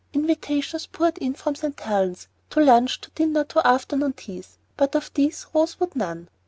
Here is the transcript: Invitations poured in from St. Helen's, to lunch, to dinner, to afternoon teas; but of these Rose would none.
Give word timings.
Invitations 0.13 0.87
poured 0.87 1.19
in 1.19 1.35
from 1.35 1.53
St. 1.53 1.79
Helen's, 1.79 2.27
to 2.49 2.59
lunch, 2.59 3.01
to 3.01 3.11
dinner, 3.11 3.43
to 3.43 3.67
afternoon 3.67 4.13
teas; 4.13 4.57
but 4.75 4.95
of 4.95 5.11
these 5.13 5.45
Rose 5.53 5.79
would 5.79 5.95
none. 5.95 6.27